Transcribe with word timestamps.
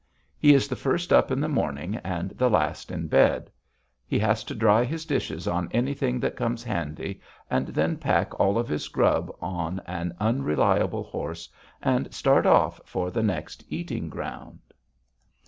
He 0.39 0.55
is 0.55 0.67
the 0.67 0.75
first 0.75 1.13
up 1.13 1.29
in 1.29 1.39
the 1.39 1.47
morning 1.47 1.97
and 1.97 2.31
the 2.31 2.49
last 2.49 2.89
in 2.89 3.07
bed. 3.07 3.51
He 4.07 4.17
has 4.17 4.43
to 4.45 4.55
dry 4.55 4.83
his 4.83 5.05
dishes 5.05 5.47
on 5.47 5.67
anything 5.73 6.19
that 6.21 6.35
comes 6.35 6.63
handy, 6.63 7.21
and 7.51 7.67
then 7.67 7.97
pack 7.97 8.39
all 8.39 8.57
of 8.57 8.67
his 8.67 8.87
grub 8.87 9.29
on 9.39 9.79
an 9.85 10.15
unreliable 10.19 11.03
horse 11.03 11.49
and 11.83 12.11
start 12.11 12.47
off 12.47 12.81
for 12.83 13.11
the 13.11 13.21
next 13.21 13.63
eating 13.69 14.09
ground. 14.09 14.57